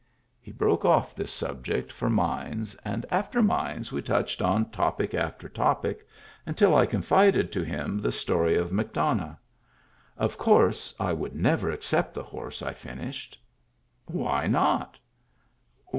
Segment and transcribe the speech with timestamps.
[0.43, 5.47] We broke oflf this subject for mines, and after mines we touched on topic after
[5.47, 6.07] topic,
[6.43, 9.37] until I confided to him the story of McDonough.
[10.17, 13.39] "Of course I would never accept the horse," I finished.
[14.07, 14.97] "Why not?"